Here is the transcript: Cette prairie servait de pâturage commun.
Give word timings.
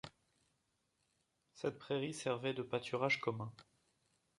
Cette 1.53 1.77
prairie 1.77 2.15
servait 2.15 2.55
de 2.55 2.63
pâturage 2.63 3.19
commun. 3.19 3.53